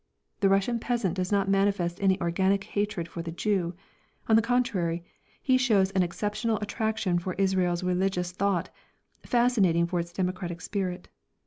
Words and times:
The 0.39 0.49
Russian 0.49 0.79
peasant 0.79 1.13
does 1.13 1.31
not 1.31 1.47
manifest 1.47 2.01
any 2.01 2.19
organic 2.19 2.63
hatred 2.63 3.07
for 3.07 3.21
the 3.21 3.31
Jew, 3.31 3.75
on 4.27 4.35
the 4.35 4.41
contrary, 4.41 5.03
he 5.43 5.59
shows 5.59 5.91
an 5.91 6.01
exceptional 6.01 6.57
attraction 6.57 7.19
for 7.19 7.35
Israel's 7.35 7.83
religious 7.83 8.31
thought, 8.31 8.71
fascinating 9.23 9.85
for 9.85 9.99
its 9.99 10.11
democratic 10.11 10.59
spirit. 10.61 11.07